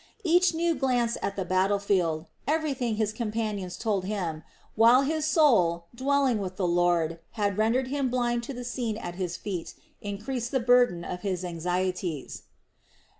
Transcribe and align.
Each 0.23 0.51
new 0.55 0.73
glance 0.73 1.15
at 1.21 1.35
the 1.35 1.45
battle 1.45 1.77
field, 1.77 2.25
everything 2.47 2.95
his 2.95 3.13
companions 3.13 3.77
told 3.77 4.05
him, 4.05 4.41
while 4.73 5.03
his 5.03 5.25
soul, 5.25 5.85
dwelling 5.93 6.39
with 6.39 6.55
the 6.55 6.65
Lord, 6.65 7.19
had 7.33 7.55
rendered 7.55 7.89
him 7.89 8.09
blind 8.09 8.41
to 8.45 8.53
the 8.55 8.63
scene 8.65 8.97
at 8.97 9.13
his 9.13 9.37
feet, 9.37 9.75
increased 10.01 10.49
the 10.49 10.59
burden 10.59 11.03
of 11.05 11.21
his 11.21 11.45
anxieties. 11.45 12.41